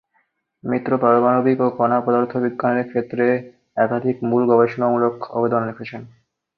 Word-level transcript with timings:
মিত্র 0.63 0.91
পারমাণবিক 0.97 1.57
ও 1.61 1.77
কণা 1.77 1.97
পদার্থবিজ্ঞানের 2.05 2.87
ক্ষেত্রে 2.91 3.25
একাধিক 3.77 4.17
মূল 4.29 4.43
গবেষণামূলক 4.51 5.15
অবদান 5.37 5.61
রেখেছেন। 5.69 6.01